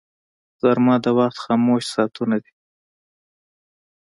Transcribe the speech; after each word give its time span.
غرمه 0.59 0.95
د 1.03 1.05
وخت 1.19 1.37
خاموش 1.43 1.83
ساعتونه 1.93 2.37
دي 2.43 2.53